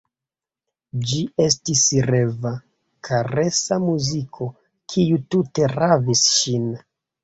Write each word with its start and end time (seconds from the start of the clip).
Ĝi 1.11 1.19
estis 1.43 1.83
reva, 2.09 2.55
karesa 3.11 3.81
muziko, 3.87 4.51
kiu 4.93 5.25
tute 5.35 5.73
ravis 5.79 6.31
ŝin. 6.37 6.71